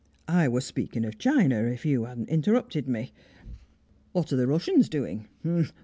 "I 0.27 0.47
was 0.47 0.65
speaking 0.65 1.05
of 1.05 1.19
China, 1.19 1.61
if 1.65 1.85
you 1.85 2.05
hadn't 2.05 2.29
interrupted 2.29 2.87
me. 2.87 3.11
What 4.13 4.33
are 4.33 4.35
the 4.35 4.47
Russians 4.47 4.89
doing? 4.89 5.27